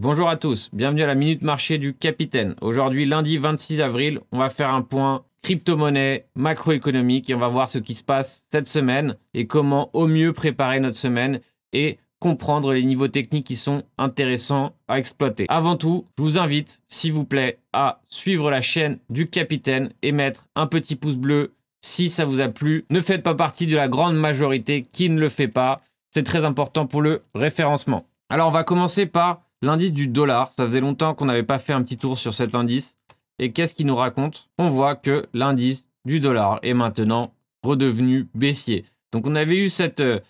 [0.00, 2.54] Bonjour à tous, bienvenue à la Minute Marché du Capitaine.
[2.60, 7.68] Aujourd'hui, lundi 26 avril, on va faire un point crypto-monnaie, macroéconomique et on va voir
[7.68, 11.40] ce qui se passe cette semaine et comment au mieux préparer notre semaine
[11.72, 15.46] et comprendre les niveaux techniques qui sont intéressants à exploiter.
[15.48, 20.12] Avant tout, je vous invite, s'il vous plaît, à suivre la chaîne du Capitaine et
[20.12, 22.86] mettre un petit pouce bleu si ça vous a plu.
[22.88, 25.80] Ne faites pas partie de la grande majorité qui ne le fait pas.
[26.12, 28.06] C'est très important pour le référencement.
[28.30, 30.52] Alors, on va commencer par l'indice du dollar.
[30.52, 32.98] Ça faisait longtemps qu'on n'avait pas fait un petit tour sur cet indice.
[33.38, 34.50] Et qu'est-ce qu'il nous raconte?
[34.58, 38.84] On voit que l'indice du dollar est maintenant redevenu baissier.
[39.12, 40.20] Donc, on avait eu cette, euh,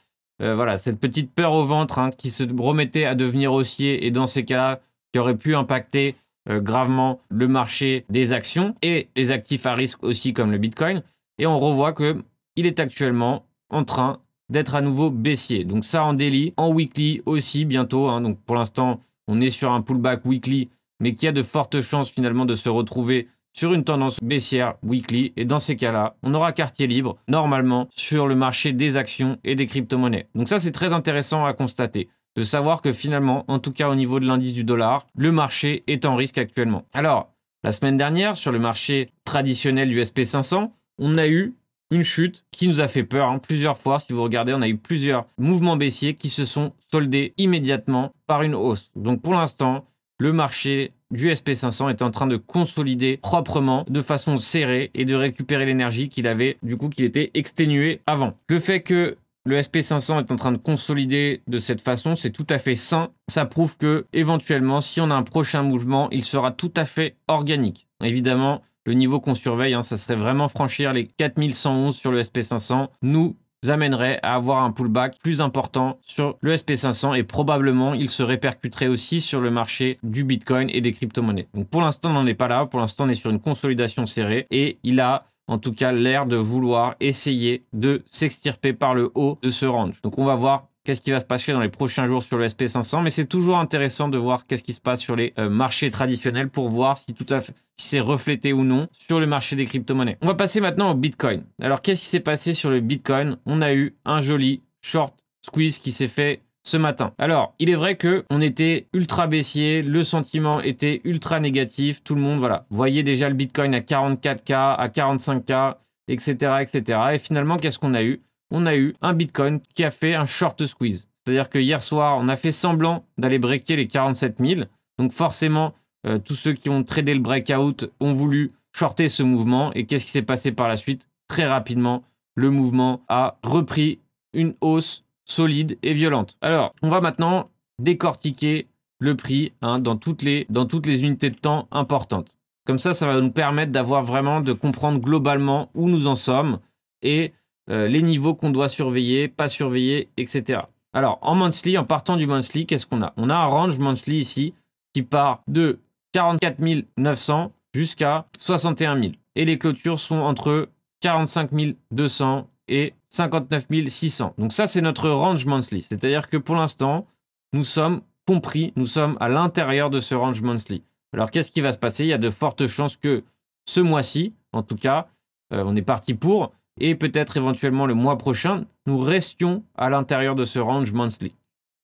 [0.42, 4.10] euh, voilà, cette petite peur au ventre hein, qui se remettait à devenir haussier et
[4.10, 4.80] dans ces cas-là,
[5.12, 6.16] qui aurait pu impacter
[6.48, 11.02] euh, gravement le marché des actions et les actifs à risque aussi comme le Bitcoin.
[11.38, 12.22] Et on revoit que
[12.56, 15.64] il est actuellement en train d'être à nouveau baissier.
[15.64, 18.08] Donc ça en daily, en weekly aussi bientôt.
[18.08, 18.20] Hein.
[18.20, 22.10] Donc pour l'instant, on est sur un pullback weekly, mais qui a de fortes chances
[22.10, 25.32] finalement de se retrouver sur une tendance baissière weekly.
[25.36, 29.54] Et dans ces cas-là, on aura quartier libre normalement sur le marché des actions et
[29.54, 30.26] des crypto-monnaies.
[30.34, 33.94] Donc ça, c'est très intéressant à constater de savoir que finalement, en tout cas au
[33.94, 36.84] niveau de l'indice du dollar, le marché est en risque actuellement.
[36.92, 37.32] Alors,
[37.64, 41.54] la semaine dernière, sur le marché traditionnel du SP500, on a eu
[41.90, 43.38] une chute qui nous a fait peur hein.
[43.38, 43.98] plusieurs fois.
[43.98, 48.42] Si vous regardez, on a eu plusieurs mouvements baissiers qui se sont soldés immédiatement par
[48.42, 48.90] une hausse.
[48.96, 49.84] Donc pour l'instant,
[50.18, 55.14] le marché du SP500 est en train de consolider proprement, de façon serrée et de
[55.14, 58.34] récupérer l'énergie qu'il avait, du coup, qu'il était exténué avant.
[58.48, 62.46] Le fait que le SP500 est en train de consolider de cette façon, c'est tout
[62.50, 63.10] à fait sain.
[63.28, 67.16] Ça prouve que, éventuellement, si on a un prochain mouvement, il sera tout à fait
[67.28, 67.86] organique.
[68.04, 72.88] Évidemment, le niveau qu'on surveille, hein, ça serait vraiment franchir les 4111 sur le SP500,
[73.02, 73.36] nous
[73.66, 78.88] amènerait à avoir un pullback plus important sur le SP500 et probablement il se répercuterait
[78.88, 81.48] aussi sur le marché du Bitcoin et des crypto-monnaies.
[81.54, 82.66] Donc pour l'instant, on n'en est pas là.
[82.66, 86.26] Pour l'instant, on est sur une consolidation serrée et il a en tout cas l'air
[86.26, 90.00] de vouloir essayer de s'extirper par le haut de ce range.
[90.02, 92.46] Donc on va voir qu'est-ce qui va se passer dans les prochains jours sur le
[92.46, 95.90] SP500, mais c'est toujours intéressant de voir qu'est-ce qui se passe sur les euh, marchés
[95.90, 99.54] traditionnels pour voir si tout à fait si c'est reflété ou non sur le marché
[99.54, 100.16] des crypto-monnaies.
[100.22, 101.44] On va passer maintenant au Bitcoin.
[101.60, 103.36] Alors qu'est-ce qui s'est passé sur le Bitcoin?
[103.44, 107.12] On a eu un joli short squeeze qui s'est fait ce matin.
[107.18, 112.14] Alors, il est vrai que on était ultra baissier, le sentiment était ultra négatif, tout
[112.14, 115.74] le monde, voilà, voyait déjà le Bitcoin à 44K, à 45K,
[116.08, 116.32] etc.,
[116.62, 117.00] etc.
[117.12, 118.22] Et finalement, qu'est-ce qu'on a eu?
[118.50, 121.08] On a eu un Bitcoin qui a fait un short squeeze.
[121.24, 124.62] C'est-à-dire que hier soir, on a fait semblant d'aller breaker les 47 000.
[124.98, 125.74] Donc forcément,
[126.06, 129.72] euh, tous ceux qui ont tradé le breakout ont voulu shorter ce mouvement.
[129.74, 131.08] Et qu'est-ce qui s'est passé par la suite?
[131.28, 132.02] Très rapidement,
[132.34, 134.00] le mouvement a repris
[134.32, 136.36] une hausse solide et violente.
[136.40, 138.66] Alors, on va maintenant décortiquer
[138.98, 142.36] le prix hein, dans, toutes les, dans toutes les unités de temps importantes.
[142.66, 146.58] Comme ça, ça va nous permettre d'avoir vraiment, de comprendre globalement où nous en sommes
[147.02, 147.32] et
[147.68, 150.60] les niveaux qu'on doit surveiller, pas surveiller, etc.
[150.94, 153.12] Alors, en monthly, en partant du monthly, qu'est-ce qu'on a?
[153.16, 154.54] On a un range monthly ici
[154.94, 155.78] qui part de
[156.12, 156.58] 44
[156.96, 159.12] 900 jusqu'à 61 000.
[159.34, 160.68] Et les clôtures sont entre
[161.00, 161.50] 45
[161.90, 164.34] 200 et 59 600.
[164.38, 165.82] Donc ça, c'est notre range monthly.
[165.82, 167.06] C'est-à-dire que pour l'instant,
[167.52, 170.82] nous sommes compris, nous sommes à l'intérieur de ce range monthly.
[171.14, 172.04] Alors qu'est-ce qui va se passer?
[172.04, 173.24] Il y a de fortes chances que
[173.66, 175.08] ce mois-ci, en tout cas,
[175.52, 180.34] euh, on est parti pour, et peut-être éventuellement le mois prochain, nous restions à l'intérieur
[180.34, 181.32] de ce range monthly.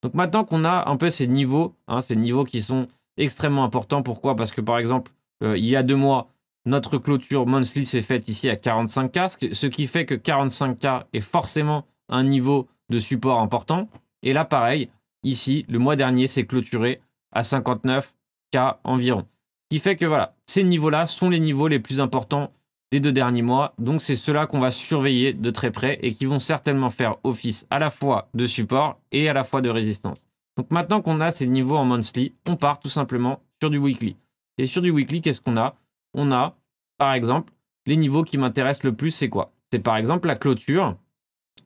[0.02, 4.02] Donc maintenant qu'on a un peu ces niveaux, hein, ces niveaux qui sont extrêmement importants,
[4.02, 4.36] pourquoi?
[4.36, 5.12] Parce que par exemple,
[5.42, 6.28] euh, il y a deux mois,
[6.66, 11.86] notre clôture monthly s'est faite ici à 45K, ce qui fait que 45K est forcément
[12.08, 13.88] un niveau de support important.
[14.22, 14.88] Et là, pareil,
[15.22, 17.00] ici, le mois dernier, c'est clôturé
[17.32, 19.26] à 59K environ.
[19.64, 22.52] Ce qui fait que voilà, ces niveaux-là sont les niveaux les plus importants
[22.94, 23.74] des deux derniers mois.
[23.78, 27.66] Donc c'est cela qu'on va surveiller de très près et qui vont certainement faire office
[27.68, 30.28] à la fois de support et à la fois de résistance.
[30.56, 34.16] Donc maintenant qu'on a ces niveaux en monthly, on part tout simplement sur du weekly.
[34.58, 35.74] Et sur du weekly, qu'est-ce qu'on a?
[36.14, 36.54] On a,
[36.96, 37.52] par exemple,
[37.86, 39.50] les niveaux qui m'intéressent le plus, c'est quoi?
[39.72, 40.94] C'est par exemple la clôture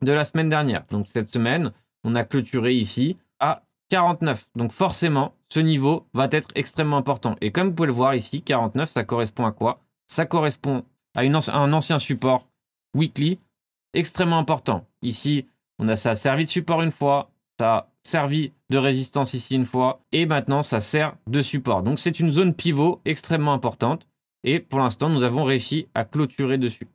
[0.00, 0.86] de la semaine dernière.
[0.88, 1.72] Donc cette semaine,
[2.04, 4.48] on a clôturé ici à 49.
[4.56, 7.36] Donc forcément, ce niveau va être extrêmement important.
[7.42, 9.80] Et comme vous pouvez le voir ici, 49, ça correspond à quoi?
[10.06, 10.84] Ça correspond
[11.14, 12.46] à, un ancien support
[12.94, 13.38] weekly
[13.94, 14.86] extrêmement important.
[15.02, 15.46] Ici,
[15.78, 19.64] on a ça servi de support une fois, ça a servi de résistance ici une
[19.64, 21.82] fois, et maintenant ça sert de support.
[21.82, 24.06] Donc c'est une zone pivot extrêmement importante,
[24.44, 26.88] et pour l'instant nous avons réussi à clôturer dessus.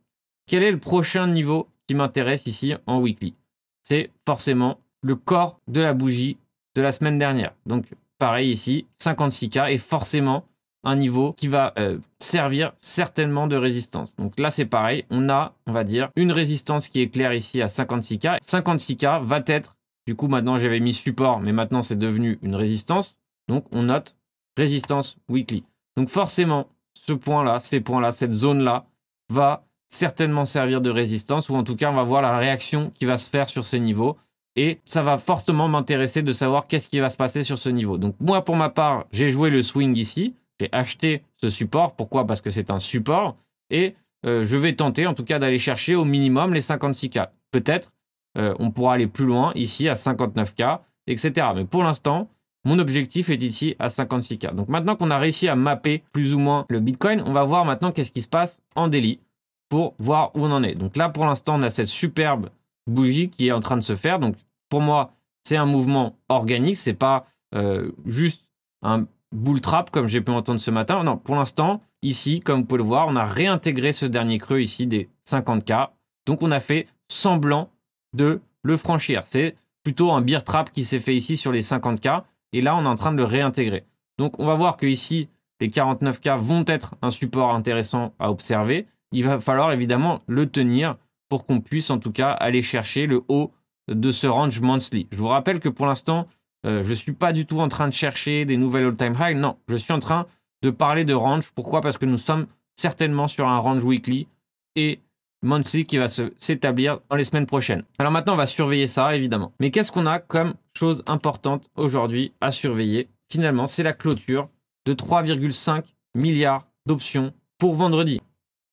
[0.47, 3.35] Quel est le prochain niveau qui m'intéresse ici en weekly?
[3.83, 6.37] C'est forcément le corps de la bougie
[6.75, 7.53] de la semaine dernière.
[7.65, 7.85] Donc
[8.17, 10.45] pareil ici, 56K est forcément
[10.83, 14.15] un niveau qui va euh, servir certainement de résistance.
[14.15, 17.61] Donc là, c'est pareil, on a, on va dire, une résistance qui est claire ici
[17.61, 18.41] à 56K.
[18.41, 19.75] 56K va être,
[20.07, 23.19] du coup, maintenant j'avais mis support, mais maintenant c'est devenu une résistance.
[23.47, 24.15] Donc on note
[24.57, 25.63] résistance weekly.
[25.97, 28.85] Donc forcément, ce point-là, ces points-là, cette zone-là
[29.29, 33.05] va certainement servir de résistance, ou en tout cas, on va voir la réaction qui
[33.05, 34.17] va se faire sur ces niveaux.
[34.55, 37.97] Et ça va fortement m'intéresser de savoir qu'est-ce qui va se passer sur ce niveau.
[37.97, 40.35] Donc moi, pour ma part, j'ai joué le swing ici.
[40.63, 41.93] J'ai acheté ce support.
[41.93, 42.25] Pourquoi?
[42.25, 43.35] Parce que c'est un support.
[43.69, 43.95] Et
[44.25, 47.27] euh, je vais tenter en tout cas d'aller chercher au minimum les 56K.
[47.51, 47.91] Peut-être
[48.37, 51.47] euh, on pourra aller plus loin ici à 59K, etc.
[51.53, 52.29] Mais pour l'instant,
[52.63, 54.55] mon objectif est ici à 56K.
[54.55, 57.65] Donc maintenant qu'on a réussi à mapper plus ou moins le Bitcoin, on va voir
[57.65, 59.19] maintenant qu'est-ce qui se passe en daily
[59.67, 60.75] pour voir où on en est.
[60.75, 62.49] Donc là, pour l'instant, on a cette superbe
[62.87, 64.19] bougie qui est en train de se faire.
[64.19, 64.35] Donc
[64.69, 65.11] pour moi,
[65.43, 66.77] c'est un mouvement organique.
[66.77, 68.45] C'est pas euh, juste
[68.81, 71.03] un bull trap comme j'ai pu entendre ce matin.
[71.03, 74.61] Non, pour l'instant, ici, comme vous pouvez le voir, on a réintégré ce dernier creux
[74.61, 75.89] ici des 50K.
[76.25, 77.69] Donc on a fait semblant
[78.15, 79.23] de le franchir.
[79.23, 82.23] C'est plutôt un beer trap qui s'est fait ici sur les 50K.
[82.53, 83.85] Et là, on est en train de le réintégrer.
[84.17, 88.87] Donc on va voir que ici, les 49K vont être un support intéressant à observer.
[89.11, 90.97] Il va falloir évidemment le tenir
[91.29, 93.51] pour qu'on puisse en tout cas aller chercher le haut
[93.87, 95.07] de ce range monthly.
[95.11, 96.27] Je vous rappelle que pour l'instant,
[96.65, 99.35] euh, je ne suis pas du tout en train de chercher des nouvelles all-time high.
[99.35, 100.25] Non, je suis en train
[100.61, 101.51] de parler de range.
[101.53, 101.81] Pourquoi?
[101.81, 104.27] Parce que nous sommes certainement sur un range weekly
[104.75, 104.99] et
[105.43, 107.83] monthly qui va s'établir dans les semaines prochaines.
[107.99, 109.51] Alors maintenant, on va surveiller ça, évidemment.
[109.59, 113.09] Mais qu'est-ce qu'on a comme chose importante aujourd'hui à surveiller?
[113.29, 114.47] Finalement, c'est la clôture
[114.85, 115.83] de 3,5
[116.15, 118.21] milliards d'options pour vendredi.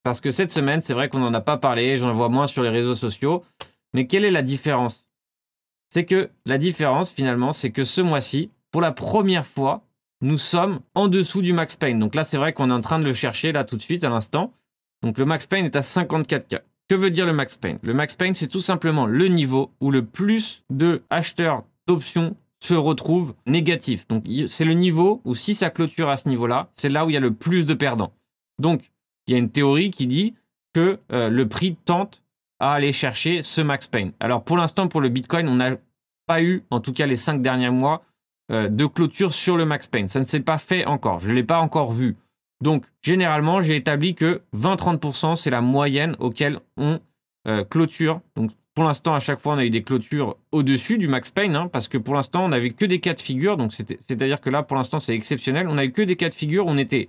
[0.02, 2.62] Parce que cette semaine, c'est vrai qu'on n'en a pas parlé, j'en vois moins sur
[2.62, 3.44] les réseaux sociaux.
[3.92, 5.09] Mais quelle est la différence
[5.90, 9.82] C'est que la différence, finalement, c'est que ce mois-ci, pour la première fois,
[10.20, 11.98] nous sommes en dessous du max pain.
[11.98, 14.04] Donc là, c'est vrai qu'on est en train de le chercher là tout de suite
[14.04, 14.52] à l'instant.
[15.02, 16.60] Donc le max pain est à 54K.
[16.88, 19.90] Que veut dire le max pain Le max pain, c'est tout simplement le niveau où
[19.90, 24.06] le plus de acheteurs d'options se retrouvent négatifs.
[24.08, 27.14] Donc c'est le niveau où si ça clôture à ce niveau-là, c'est là où il
[27.14, 28.12] y a le plus de perdants.
[28.58, 28.90] Donc
[29.26, 30.34] il y a une théorie qui dit
[30.74, 32.22] que euh, le prix tente
[32.60, 34.10] à aller chercher ce max pain.
[34.20, 35.76] Alors pour l'instant, pour le Bitcoin, on n'a
[36.26, 38.02] pas eu, en tout cas les cinq derniers mois,
[38.52, 40.06] euh, de clôture sur le max pain.
[40.06, 41.20] Ça ne s'est pas fait encore.
[41.20, 42.16] Je ne l'ai pas encore vu.
[42.62, 47.00] Donc généralement, j'ai établi que 20-30%, c'est la moyenne auquel on
[47.48, 48.20] euh, clôture.
[48.36, 51.54] Donc pour l'instant, à chaque fois, on a eu des clôtures au-dessus du max pain,
[51.54, 53.56] hein, parce que pour l'instant, on n'avait que des cas de figure.
[53.56, 55.66] Donc c'est-à-dire que là, pour l'instant, c'est exceptionnel.
[55.68, 56.66] On n'a eu que des cas de figure.
[56.66, 57.08] On était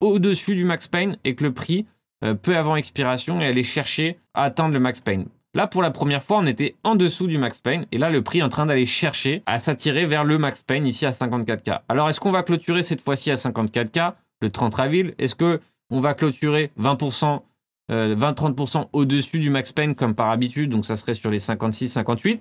[0.00, 1.86] au-dessus du max pain et que le prix,
[2.24, 5.24] euh, peu avant expiration, et aller chercher à atteindre le max pain.
[5.54, 8.22] Là, pour la première fois, on était en dessous du max pain et là, le
[8.22, 11.80] prix est en train d'aller chercher à s'attirer vers le max pain ici à 54K.
[11.88, 16.00] Alors, est-ce qu'on va clôturer cette fois-ci à 54K le 30 avril Est-ce que on
[16.00, 17.40] va clôturer 20%,
[17.90, 20.68] 20-30% euh, au-dessus du max pain comme par habitude?
[20.68, 22.40] Donc, ça serait sur les 56-58.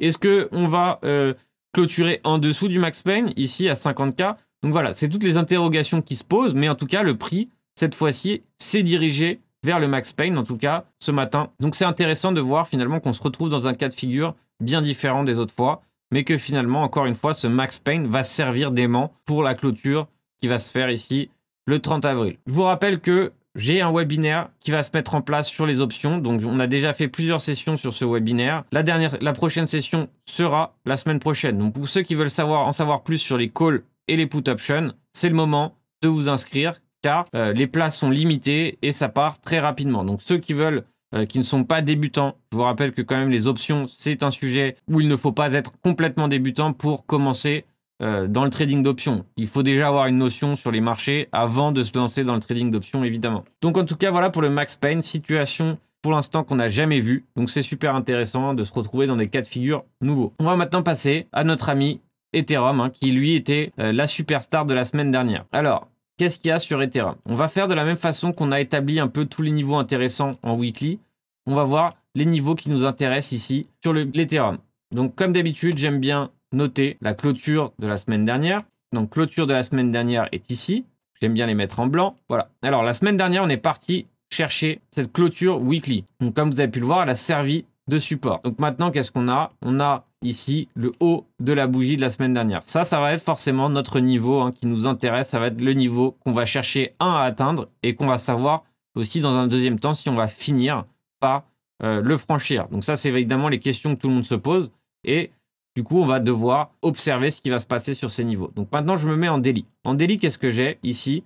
[0.00, 1.32] Est-ce que on va euh,
[1.72, 6.00] clôturer en dessous du max pain ici à 50K donc voilà, c'est toutes les interrogations
[6.00, 9.88] qui se posent, mais en tout cas, le prix, cette fois-ci, s'est dirigé vers le
[9.88, 11.50] max pain, en tout cas, ce matin.
[11.60, 14.82] Donc c'est intéressant de voir finalement qu'on se retrouve dans un cas de figure bien
[14.82, 15.82] différent des autres fois,
[16.12, 20.06] mais que finalement, encore une fois, ce max pain va servir d'aimant pour la clôture
[20.40, 21.30] qui va se faire ici
[21.66, 22.36] le 30 avril.
[22.46, 25.80] Je vous rappelle que j'ai un webinaire qui va se mettre en place sur les
[25.80, 26.18] options.
[26.18, 28.64] Donc, on a déjà fait plusieurs sessions sur ce webinaire.
[28.72, 31.58] La dernière, la prochaine session sera la semaine prochaine.
[31.58, 34.48] Donc, pour ceux qui veulent savoir, en savoir plus sur les calls et les put
[34.48, 39.10] options, c'est le moment de vous inscrire car euh, les places sont limitées et ça
[39.10, 40.04] part très rapidement.
[40.04, 40.84] Donc ceux qui veulent,
[41.14, 44.22] euh, qui ne sont pas débutants, je vous rappelle que quand même les options, c'est
[44.22, 47.66] un sujet où il ne faut pas être complètement débutant pour commencer
[48.02, 49.26] euh, dans le trading d'options.
[49.36, 52.40] Il faut déjà avoir une notion sur les marchés avant de se lancer dans le
[52.40, 53.44] trading d'options, évidemment.
[53.60, 57.00] Donc en tout cas, voilà pour le Max Payne, situation pour l'instant qu'on n'a jamais
[57.00, 57.26] vue.
[57.36, 60.32] Donc c'est super intéressant de se retrouver dans des cas de figure nouveaux.
[60.40, 62.00] On va maintenant passer à notre ami
[62.32, 65.44] Ethereum, hein, qui lui était la superstar de la semaine dernière.
[65.52, 68.52] Alors, qu'est-ce qu'il y a sur Ethereum On va faire de la même façon qu'on
[68.52, 71.00] a établi un peu tous les niveaux intéressants en weekly.
[71.46, 74.58] On va voir les niveaux qui nous intéressent ici sur l'Ethereum.
[74.92, 78.60] Donc, comme d'habitude, j'aime bien noter la clôture de la semaine dernière.
[78.92, 80.84] Donc, clôture de la semaine dernière est ici.
[81.20, 82.16] J'aime bien les mettre en blanc.
[82.28, 82.48] Voilà.
[82.62, 86.04] Alors, la semaine dernière, on est parti chercher cette clôture weekly.
[86.20, 88.40] Donc, comme vous avez pu le voir, elle a servi de support.
[88.42, 89.52] Donc maintenant, qu'est-ce qu'on a?
[89.62, 92.62] On a ici le haut de la bougie de la semaine dernière.
[92.64, 95.28] Ça, ça va être forcément notre niveau hein, qui nous intéresse.
[95.28, 98.64] Ça va être le niveau qu'on va chercher un à atteindre et qu'on va savoir
[98.96, 100.84] aussi dans un deuxième temps si on va finir
[101.20, 101.44] par
[101.82, 102.68] euh, le franchir.
[102.68, 104.70] Donc ça, c'est évidemment les questions que tout le monde se pose.
[105.04, 105.30] Et
[105.76, 108.52] Du coup, on va devoir observer ce qui va se passer sur ces niveaux.
[108.54, 109.66] Donc maintenant, je me mets en daily.
[109.82, 111.24] En daily, qu'est-ce que j'ai ici?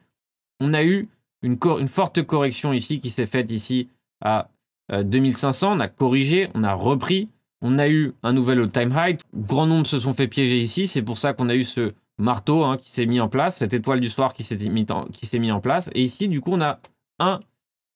[0.61, 1.09] On a eu
[1.43, 3.89] une, une, forte correction ici qui s'est faite ici
[4.23, 4.49] à
[4.91, 5.77] 2500.
[5.77, 7.29] On a corrigé, on a repris.
[7.61, 9.19] On a eu un nouvel all-time high.
[9.35, 10.87] Grand nombre se sont fait piéger ici.
[10.87, 13.75] C'est pour ça qu'on a eu ce marteau hein, qui s'est mis en place, cette
[13.75, 15.91] étoile du soir qui s'est mis, en place.
[15.95, 16.81] Et ici, du coup, on a
[17.19, 17.41] un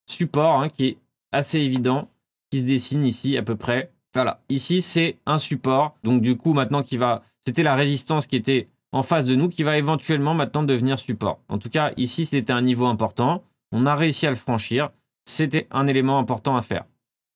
[0.09, 0.99] support hein, qui est
[1.33, 2.09] assez évident,
[2.50, 3.92] qui se dessine ici à peu près.
[4.14, 5.97] Voilà, ici, c'est un support.
[6.04, 7.23] Donc, du coup, maintenant, qui va...
[7.45, 11.40] C'était la résistance qui était en face de nous, qui va éventuellement maintenant devenir support.
[11.49, 13.42] En tout cas, ici, c'était un niveau important.
[13.73, 14.90] On a réussi à le franchir.
[15.25, 16.85] C'était un élément important à faire.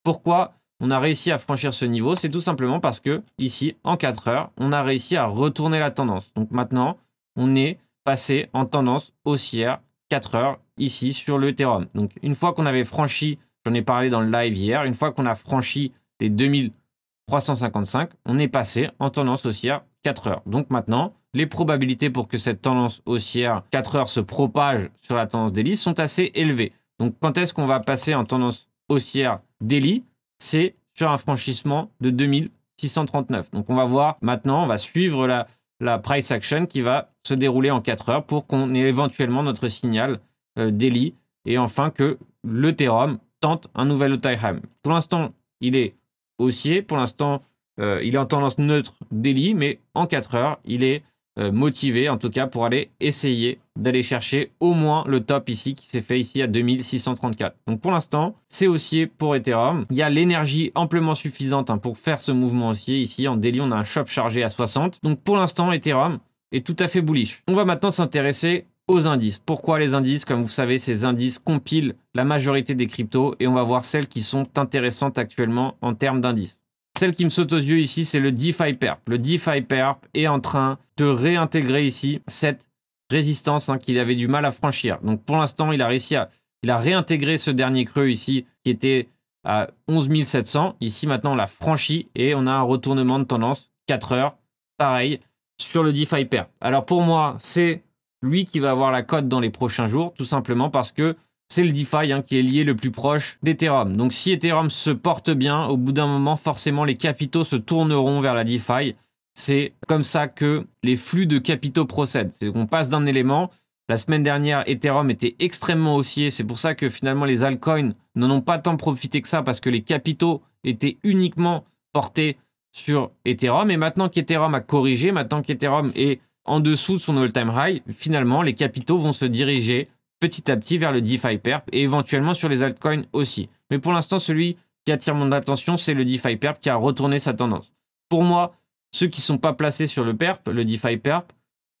[0.03, 3.97] Pourquoi on a réussi à franchir ce niveau, c'est tout simplement parce que ici, en
[3.97, 6.31] 4 heures, on a réussi à retourner la tendance.
[6.35, 6.97] Donc maintenant,
[7.35, 9.79] on est passé en tendance haussière
[10.09, 11.87] 4 heures ici sur le Ethereum.
[11.95, 15.11] Donc une fois qu'on avait franchi, j'en ai parlé dans le live hier, une fois
[15.11, 20.41] qu'on a franchi les 2355, on est passé en tendance haussière 4 heures.
[20.45, 25.27] Donc maintenant, les probabilités pour que cette tendance haussière 4 heures se propage sur la
[25.27, 26.71] tendance daily sont assez élevées.
[26.99, 30.03] Donc quand est-ce qu'on va passer en tendance haussière daily
[30.37, 33.51] c'est sur un franchissement de 2639.
[33.51, 35.47] Donc on va voir maintenant, on va suivre la,
[35.79, 39.67] la price action qui va se dérouler en 4 heures pour qu'on ait éventuellement notre
[39.67, 40.19] signal
[40.57, 41.13] euh, daily
[41.45, 45.95] et enfin que l'Ethereum tente un nouvel all Pour l'instant, il est
[46.39, 47.43] haussier, pour l'instant,
[47.79, 51.03] euh, il est en tendance neutre daily, mais en 4 heures, il est
[51.37, 55.87] motivé en tout cas pour aller essayer d'aller chercher au moins le top ici qui
[55.87, 57.55] s'est fait ici à 2634.
[57.67, 59.85] Donc pour l'instant, c'est haussier pour Ethereum.
[59.91, 62.99] Il y a l'énergie amplement suffisante hein, pour faire ce mouvement haussier.
[62.99, 64.99] Ici en daily, on a un shop chargé à 60.
[65.03, 66.19] Donc pour l'instant, Ethereum
[66.51, 67.43] est tout à fait bullish.
[67.47, 69.39] On va maintenant s'intéresser aux indices.
[69.39, 70.25] Pourquoi les indices?
[70.25, 74.07] Comme vous savez, ces indices compilent la majorité des cryptos et on va voir celles
[74.07, 76.63] qui sont intéressantes actuellement en termes d'indices.
[76.97, 78.99] Celle qui me saute aux yeux ici, c'est le DeFi Perp.
[79.07, 82.69] Le DeFi Perp est en train de réintégrer ici cette
[83.11, 84.97] résistance hein, qu'il avait du mal à franchir.
[85.03, 86.29] Donc pour l'instant, il a réussi à
[86.63, 89.09] il a réintégré ce dernier creux ici qui était
[89.43, 90.75] à 11 700.
[90.81, 94.37] Ici maintenant, on l'a franchi et on a un retournement de tendance 4 heures.
[94.77, 95.19] Pareil
[95.59, 96.49] sur le DeFi Perp.
[96.61, 97.83] Alors pour moi, c'est
[98.23, 101.15] lui qui va avoir la cote dans les prochains jours, tout simplement parce que
[101.49, 103.95] c'est le DeFi hein, qui est lié le plus proche d'Ethereum.
[103.95, 108.19] Donc si Ethereum se porte bien, au bout d'un moment, forcément, les capitaux se tourneront
[108.19, 108.95] vers la DeFi.
[109.33, 112.31] C'est comme ça que les flux de capitaux procèdent.
[112.31, 113.51] C'est qu'on passe d'un élément.
[113.87, 116.29] La semaine dernière, Ethereum était extrêmement haussier.
[116.31, 119.59] C'est pour ça que finalement, les altcoins n'en ont pas tant profité que ça parce
[119.59, 121.63] que les capitaux étaient uniquement
[121.93, 122.37] portés
[122.73, 123.71] sur Ethereum.
[123.71, 128.41] Et maintenant qu'Ethereum a corrigé, maintenant qu'Ethereum est en dessous de son all-time high, finalement,
[128.41, 129.87] les capitaux vont se diriger
[130.19, 133.49] petit à petit vers le DeFi Perp et éventuellement sur les altcoins aussi.
[133.71, 137.19] Mais pour l'instant, celui qui attire mon attention, c'est le DeFi Perp qui a retourné
[137.19, 137.73] sa tendance.
[138.09, 138.53] Pour moi,
[138.91, 141.31] ceux qui ne sont pas placés sur le Perp, le DeFi Perp,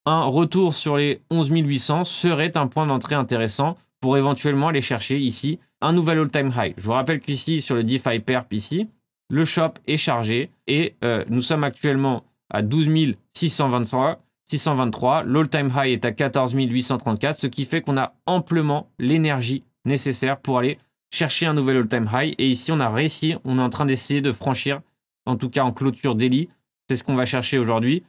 [0.05, 5.17] un retour sur les 11 800 serait un point d'entrée intéressant pour éventuellement aller chercher
[5.19, 6.73] ici un nouvel all-time high.
[6.77, 8.89] Je vous rappelle qu'ici, sur le DeFi Perp, ici,
[9.29, 15.23] le shop est chargé et euh, nous sommes actuellement à 12 623 623.
[15.23, 20.57] L'all-time high est à 14 834, ce qui fait qu'on a amplement l'énergie nécessaire pour
[20.57, 20.79] aller
[21.11, 22.35] chercher un nouvel all-time high.
[22.37, 24.81] Et ici, on a réussi, on est en train d'essayer de franchir,
[25.25, 26.49] en tout cas en clôture daily,
[26.89, 28.03] c'est ce qu'on va chercher aujourd'hui,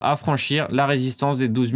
[0.00, 1.72] à franchir la résistance des 12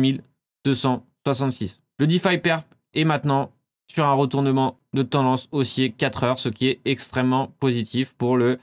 [0.64, 1.82] 266.
[1.98, 3.52] Le DeFi Perp est maintenant
[3.90, 8.56] sur un retournement de tendance haussier 4 heures, ce qui est extrêmement positif pour, euh,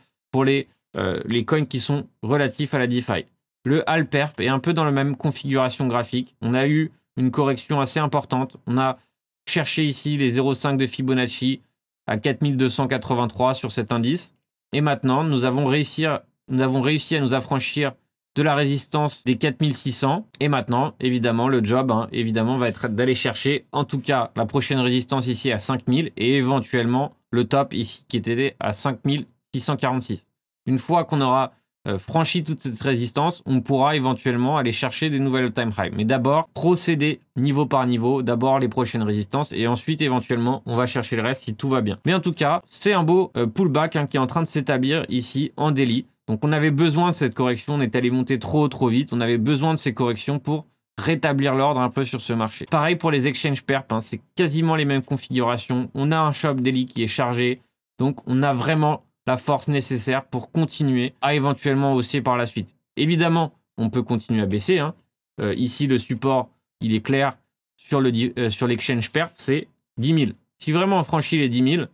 [1.25, 3.25] les coins qui sont relatifs à la DeFi.
[3.65, 6.35] Le Alperp est un peu dans la même configuration graphique.
[6.41, 8.57] On a eu une correction assez importante.
[8.67, 8.99] On a
[9.47, 11.61] cherché ici les 0,5 de Fibonacci
[12.05, 14.35] à 4283 sur cet indice.
[14.71, 17.93] Et maintenant, nous avons réussi, à nous affranchir
[18.35, 20.27] de la résistance des 4600.
[20.39, 24.45] Et maintenant, évidemment, le job, hein, évidemment, va être d'aller chercher, en tout cas, la
[24.45, 30.29] prochaine résistance ici à 5000 et éventuellement le top ici qui était à 5646.
[30.67, 31.53] Une fois qu'on aura
[31.87, 35.93] euh, franchi toute cette résistance, on pourra éventuellement aller chercher des nouvelles time high.
[35.95, 40.85] Mais d'abord, procéder niveau par niveau, d'abord les prochaines résistances et ensuite éventuellement on va
[40.85, 41.99] chercher le reste si tout va bien.
[42.05, 44.47] Mais en tout cas, c'est un beau euh, pullback hein, qui est en train de
[44.47, 46.05] s'établir ici en daily.
[46.27, 49.21] Donc on avait besoin de cette correction, on est allé monter trop trop vite, on
[49.21, 50.65] avait besoin de ces corrections pour
[50.97, 52.65] rétablir l'ordre un peu sur ce marché.
[52.71, 55.89] Pareil pour les exchange perp, hein, c'est quasiment les mêmes configurations.
[55.93, 57.61] On a un shop daily qui est chargé,
[57.99, 62.75] donc on a vraiment la force nécessaire pour continuer à éventuellement hausser par la suite.
[62.95, 64.79] Évidemment, on peut continuer à baisser.
[64.79, 64.93] Hein.
[65.41, 66.49] Euh, ici, le support,
[66.81, 67.37] il est clair
[67.77, 69.67] sur euh, l'exchange perp, c'est
[69.97, 70.31] 10 000.
[70.57, 71.85] Si vraiment on franchit les 10 000,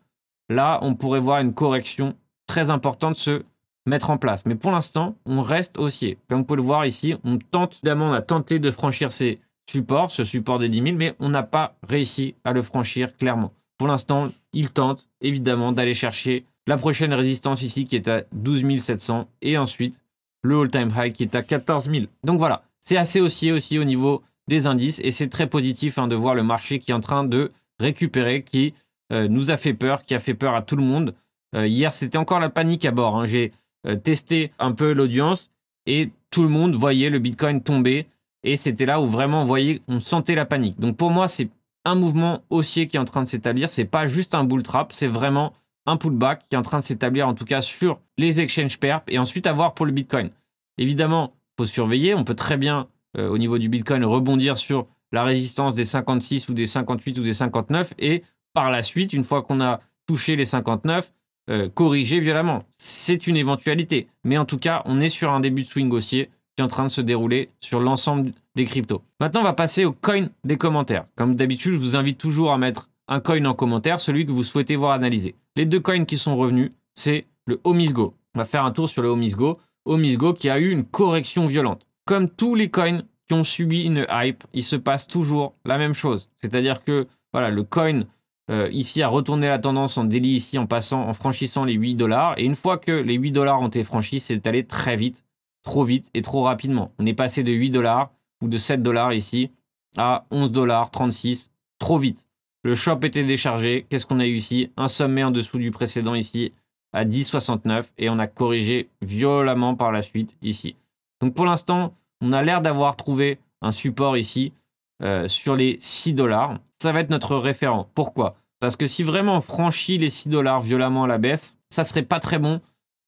[0.49, 2.15] là, on pourrait voir une correction
[2.47, 3.43] très importante se
[3.85, 4.45] mettre en place.
[4.45, 6.17] Mais pour l'instant, on reste haussier.
[6.29, 9.39] Comme vous pouvez le voir ici, on tente, évidemment, on a tenté de franchir ces
[9.69, 13.51] supports, ce support des 10 000, mais on n'a pas réussi à le franchir clairement.
[13.77, 18.79] Pour l'instant, il tente évidemment d'aller chercher la prochaine résistance ici qui est à 12
[18.79, 19.99] 700 et ensuite
[20.43, 22.05] le all-time high qui est à 14 000.
[22.23, 26.07] Donc voilà, c'est assez haussier aussi au niveau des indices et c'est très positif hein,
[26.07, 28.73] de voir le marché qui est en train de récupérer, qui
[29.11, 31.15] euh, nous a fait peur, qui a fait peur à tout le monde.
[31.55, 33.17] Euh, hier, c'était encore la panique à bord.
[33.17, 33.25] Hein.
[33.25, 33.51] J'ai
[33.87, 35.49] euh, testé un peu l'audience
[35.85, 38.07] et tout le monde voyait le Bitcoin tomber
[38.43, 40.79] et c'était là où vraiment, voyez, on sentait la panique.
[40.79, 41.49] Donc pour moi, c'est
[41.85, 43.69] un mouvement haussier qui est en train de s'établir.
[43.69, 45.53] C'est pas juste un bull trap, c'est vraiment
[45.85, 49.03] un pullback qui est en train de s'établir en tout cas sur les exchange perp
[49.07, 50.29] et ensuite à voir pour le Bitcoin.
[50.77, 52.13] Évidemment, faut surveiller.
[52.13, 56.49] On peut très bien euh, au niveau du Bitcoin rebondir sur la résistance des 56
[56.49, 58.23] ou des 58 ou des 59 et
[58.53, 61.11] par la suite, une fois qu'on a touché les 59,
[61.49, 62.63] euh, corriger violemment.
[62.77, 64.07] C'est une éventualité.
[64.23, 66.67] Mais en tout cas, on est sur un début de swing haussier qui est en
[66.67, 69.01] train de se dérouler sur l'ensemble des cryptos.
[69.19, 71.05] Maintenant, on va passer au coin des commentaires.
[71.15, 74.41] Comme d'habitude, je vous invite toujours à mettre un coin en commentaire, celui que vous
[74.41, 75.35] souhaitez voir analysé.
[75.57, 78.15] Les deux coins qui sont revenus, c'est le Omisgo.
[78.33, 79.57] On va faire un tour sur le Omisgo.
[79.83, 81.85] Omisgo qui a eu une correction violente.
[82.05, 85.93] Comme tous les coins qui ont subi une hype, il se passe toujours la même
[85.93, 86.29] chose.
[86.37, 88.03] C'est-à-dire que voilà, le coin
[88.49, 91.95] euh, ici a retourné la tendance en délit ici en passant, en franchissant les 8
[91.95, 92.35] dollars.
[92.37, 95.25] Et une fois que les 8 dollars ont été franchis, c'est allé très vite,
[95.63, 96.93] trop vite et trop rapidement.
[96.97, 98.09] On est passé de 8 dollars
[98.41, 99.51] ou de 7 dollars ici
[99.97, 102.25] à 11 dollars 36, trop vite.
[102.63, 103.85] Le shop était déchargé.
[103.89, 104.71] Qu'est-ce qu'on a eu ici?
[104.77, 106.53] Un sommet en dessous du précédent ici
[106.93, 110.75] à 10,69 et on a corrigé violemment par la suite ici.
[111.21, 114.53] Donc pour l'instant, on a l'air d'avoir trouvé un support ici
[115.01, 116.59] euh, sur les 6 dollars.
[116.79, 117.89] Ça va être notre référent.
[117.95, 118.35] Pourquoi?
[118.59, 122.03] Parce que si vraiment on franchit les 6 dollars violemment à la baisse, ça serait
[122.03, 122.61] pas très bon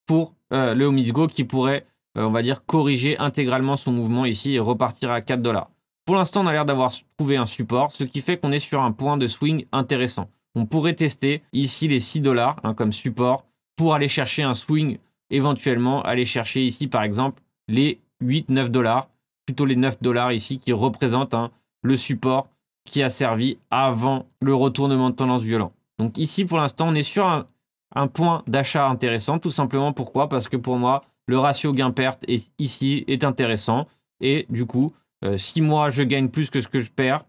[0.08, 1.86] pour euh, le Omisgo qui pourrait,
[2.18, 5.70] euh, on va dire, corriger intégralement son mouvement ici et repartir à 4 dollars.
[6.06, 8.82] Pour l'instant, on a l'air d'avoir trouvé un support, ce qui fait qu'on est sur
[8.82, 10.30] un point de swing intéressant.
[10.56, 14.98] On pourrait tester ici les 6 dollars hein, comme support pour aller chercher un swing,
[15.30, 19.08] éventuellement aller chercher ici par exemple les 8-9 dollars,
[19.46, 22.50] plutôt les 9 dollars ici qui représentent hein, le support
[22.86, 25.72] qui a servi avant le retournement de tendance violent.
[25.98, 27.48] Donc ici pour l'instant on est sur un,
[27.96, 30.28] un point d'achat intéressant, tout simplement pourquoi?
[30.28, 32.26] Parce que pour moi le ratio gain-perte
[32.60, 33.88] ici est intéressant
[34.20, 34.92] et du coup
[35.24, 37.26] euh, si moi je gagne plus que ce que je perds,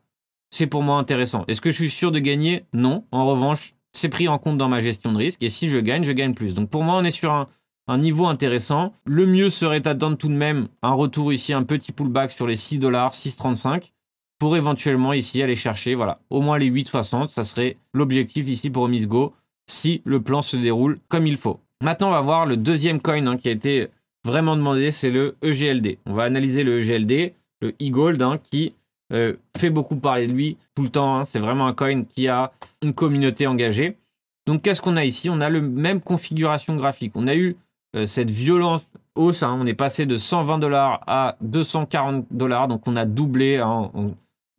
[0.51, 1.45] c'est pour moi intéressant.
[1.49, 2.65] Est-ce que je suis sûr de gagner?
[2.73, 3.05] Non.
[3.11, 5.43] En revanche, c'est pris en compte dans ma gestion de risque.
[5.43, 6.55] Et si je gagne, je gagne plus.
[6.55, 7.49] Donc pour moi, on est sur un,
[7.99, 8.93] niveau intéressant.
[9.05, 12.57] Le mieux serait d'attendre tout de même un retour ici, un petit pullback sur les
[12.57, 13.91] 6 dollars, 6,35
[14.39, 17.29] pour éventuellement ici aller chercher voilà, au moins les 8,60.
[17.29, 19.33] Ça serait l'objectif ici pour Go
[19.67, 21.61] si le plan se déroule comme il faut.
[21.83, 23.89] Maintenant, on va voir le deuxième coin hein, qui a été
[24.25, 25.99] vraiment demandé, c'est le EGLD.
[26.07, 28.75] On va analyser le EGLD le e-gold, hein, qui
[29.13, 31.17] euh, fait beaucoup parler de lui tout le temps.
[31.17, 31.25] Hein.
[31.25, 33.97] C'est vraiment un coin qui a une communauté engagée.
[34.47, 35.31] Donc, qu'est-ce qu'on a ici?
[35.31, 37.13] On a la même configuration graphique.
[37.15, 37.55] On a eu
[37.97, 39.43] euh, cette violence hausse.
[39.43, 39.57] Hein.
[39.61, 42.69] On est passé de 120 dollars à 240 dollars.
[42.69, 43.91] Donc, on a doublé en,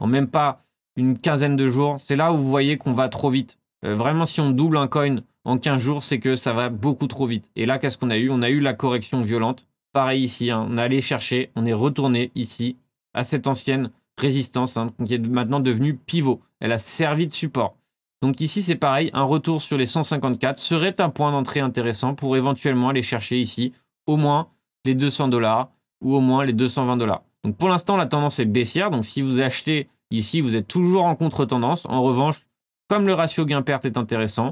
[0.06, 0.62] même pas
[0.96, 1.98] une quinzaine de jours.
[2.00, 3.58] C'est là où vous voyez qu'on va trop vite.
[3.84, 7.08] Euh, vraiment, si on double un coin en 15 jours, c'est que ça va beaucoup
[7.08, 7.52] trop vite.
[7.56, 8.30] Et là, qu'est-ce qu'on a eu?
[8.32, 9.68] On a eu la correction violente.
[9.94, 12.76] Pareil ici, on est allé chercher, on est retourné ici
[13.16, 16.42] à cette ancienne résistance hein, qui est maintenant devenue pivot.
[16.60, 17.76] Elle a servi de support.
[18.22, 22.38] Donc ici, c'est pareil, un retour sur les 154 serait un point d'entrée intéressant pour
[22.38, 23.74] éventuellement aller chercher ici
[24.08, 24.48] au moins
[24.86, 25.70] les 200 dollars
[26.02, 27.24] ou au moins les 220 dollars.
[27.44, 28.90] Donc pour l'instant, la tendance est baissière.
[28.90, 31.86] Donc si vous achetez ici, vous êtes toujours en contre-tendance.
[31.86, 32.48] En revanche,
[32.88, 34.48] comme le ratio gain-perte est intéressant,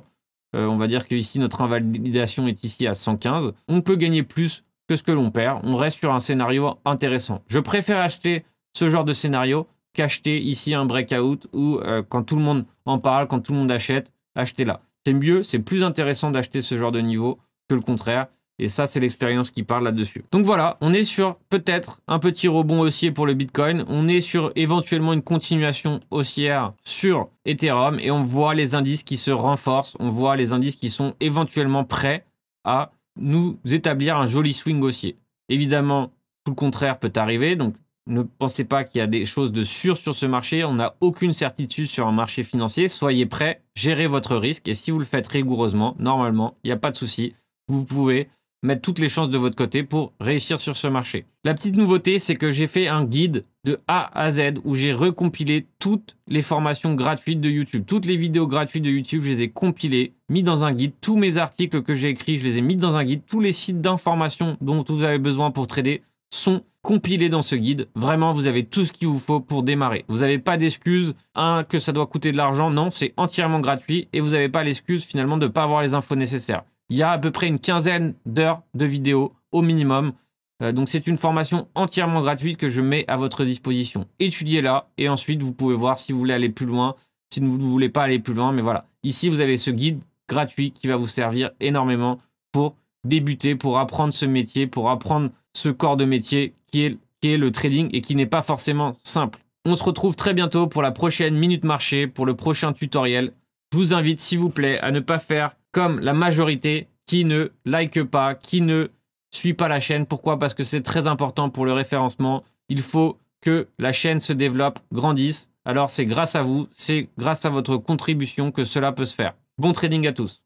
[0.56, 4.23] euh, on va dire que ici notre invalidation est ici à 115, on peut gagner
[4.23, 5.62] plus que ce que l'on perd.
[5.63, 7.41] On reste sur un scénario intéressant.
[7.47, 12.36] Je préfère acheter ce genre de scénario qu'acheter ici un breakout ou euh, quand tout
[12.36, 14.82] le monde en parle, quand tout le monde achète, achetez là.
[15.06, 17.38] C'est mieux, c'est plus intéressant d'acheter ce genre de niveau
[17.70, 18.28] que le contraire.
[18.60, 20.24] Et ça, c'est l'expérience qui parle là-dessus.
[20.32, 23.84] Donc voilà, on est sur peut-être un petit rebond haussier pour le Bitcoin.
[23.88, 28.00] On est sur éventuellement une continuation haussière sur Ethereum.
[28.00, 29.98] Et on voit les indices qui se renforcent.
[30.00, 32.26] On voit les indices qui sont éventuellement prêts
[32.64, 35.18] à nous établir un joli swing haussier.
[35.50, 36.12] Évidemment,
[36.46, 37.56] tout le contraire peut arriver.
[37.56, 37.74] Donc
[38.08, 40.63] ne pensez pas qu'il y a des choses de sûr sur ce marché.
[40.63, 42.88] On n'a aucune certitude sur un marché financier.
[42.88, 44.68] Soyez prêts, gérez votre risque.
[44.68, 47.34] Et si vous le faites rigoureusement, normalement, il n'y a pas de souci.
[47.68, 48.28] Vous pouvez
[48.63, 51.26] mettre toutes les chances de votre côté pour réussir sur ce marché.
[51.44, 54.94] La petite nouveauté, c'est que j'ai fait un guide de A à Z où j'ai
[54.94, 57.84] recompilé toutes les formations gratuites de YouTube.
[57.86, 60.94] Toutes les vidéos gratuites de YouTube, je les ai compilées, mis dans un guide.
[61.02, 63.22] Tous mes articles que j'ai écrits, je les ai mis dans un guide.
[63.28, 67.88] Tous les sites d'information dont vous avez besoin pour trader sont compilés dans ce guide.
[67.96, 70.06] Vraiment, vous avez tout ce qu'il vous faut pour démarrer.
[70.10, 72.69] Vous n'avez pas d'excuse, un, que ça doit coûter de l'argent.
[72.69, 75.96] Non, c'est entièrement gratuit et vous n'avez pas l'excuse finalement de ne pas avoir les
[75.96, 76.63] infos nécessaires.
[76.89, 80.13] Il y a à peu près une quinzaine d'heures de vidéos au minimum.
[80.62, 84.06] Euh, donc c'est une formation entièrement gratuite que je mets à votre disposition.
[84.19, 86.96] Étudiez-la et ensuite vous pouvez voir si vous voulez aller plus loin,
[87.34, 88.52] si vous ne voulez pas aller plus loin.
[88.52, 92.19] Mais voilà, ici vous avez ce guide gratuit qui va vous servir énormément
[92.52, 97.52] pour débuter, pour apprendre ce métier, pour apprendre ce corps de métier qui est, le
[97.52, 99.40] trading et qui n'est pas forcément simple.
[99.66, 103.32] On se retrouve très bientôt pour la prochaine Minute Marché, pour le prochain tutoriel.
[103.72, 107.52] Je vous invite, s'il vous plaît, à ne pas faire comme la majorité qui ne
[107.66, 108.90] like pas, qui ne
[109.32, 110.06] suit pas la chaîne.
[110.06, 110.40] Pourquoi?
[110.40, 112.44] Parce que c'est très important pour le référencement.
[112.70, 115.50] Il faut que la chaîne se développe, grandisse.
[115.66, 119.34] Alors c'est grâce à vous, c'est grâce à votre contribution que cela peut se faire.
[119.58, 120.44] Bon trading à tous